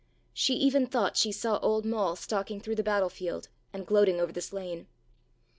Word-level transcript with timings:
She 0.33 0.55
even 0.55 0.87
thought 0.87 1.15
she 1.15 1.31
saw 1.31 1.59
"Old 1.59 1.85
Moll" 1.85 2.15
stalking 2.15 2.59
through 2.59 2.73
the 2.73 2.81
battle 2.81 3.07
field 3.07 3.49
and 3.71 3.85
gloating 3.85 4.19
over 4.19 4.31
the 4.31 4.41
slain. 4.41 4.87